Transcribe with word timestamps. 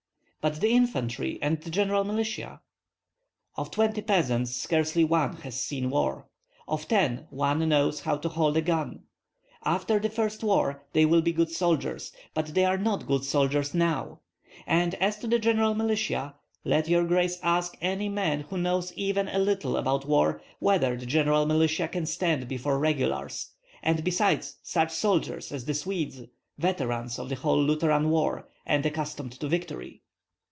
"But 0.43 0.59
the 0.59 0.71
infantry, 0.71 1.37
and 1.39 1.61
the 1.61 1.69
general 1.69 2.03
militia?" 2.03 2.61
"Of 3.57 3.69
twenty 3.69 4.01
peasants 4.01 4.55
scarcely 4.55 5.03
one 5.03 5.35
has 5.43 5.53
seen 5.63 5.91
war; 5.91 6.29
of 6.67 6.87
ten, 6.87 7.27
one 7.29 7.69
knows 7.69 7.99
how 7.99 8.17
to 8.17 8.27
hold 8.27 8.57
a 8.57 8.61
gun. 8.63 9.03
After 9.63 9.99
the 9.99 10.09
first 10.09 10.43
war 10.43 10.83
they 10.93 11.05
will 11.05 11.21
be 11.21 11.31
good 11.31 11.51
soldiers, 11.51 12.11
but 12.33 12.55
they 12.55 12.65
are 12.65 12.79
not 12.79 13.05
soldiers 13.23 13.75
now. 13.75 14.21
And 14.65 14.95
as 14.95 15.19
to 15.19 15.27
the 15.27 15.37
general 15.37 15.75
militia 15.75 16.33
let 16.65 16.87
your 16.89 17.05
grace 17.05 17.37
ask 17.43 17.77
any 17.79 18.09
man 18.09 18.39
who 18.49 18.57
knows 18.57 18.91
even 18.93 19.27
a 19.27 19.37
little 19.37 19.77
about 19.77 20.05
war 20.07 20.41
whether 20.57 20.97
the 20.97 21.05
general 21.05 21.45
militia 21.45 21.87
can 21.87 22.07
stand 22.07 22.47
before 22.47 22.79
regulars, 22.79 23.51
and 23.83 24.03
besides 24.03 24.57
such 24.63 24.89
soldiers 24.91 25.51
as 25.51 25.65
the 25.65 25.75
Swedes, 25.75 26.23
veterans 26.57 27.19
of 27.19 27.29
the 27.29 27.35
whole 27.35 27.61
Lutheran 27.61 28.09
war, 28.09 28.49
and 28.65 28.83
accustomed 28.87 29.33
to 29.33 29.47
victory." 29.47 30.01